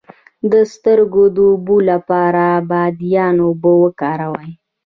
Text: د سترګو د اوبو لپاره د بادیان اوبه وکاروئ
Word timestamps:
د 0.51 0.53
سترګو 0.73 1.23
د 1.35 1.37
اوبو 1.51 1.77
لپاره 1.91 2.43
د 2.57 2.61
بادیان 2.69 3.35
اوبه 3.47 3.71
وکاروئ 3.83 4.51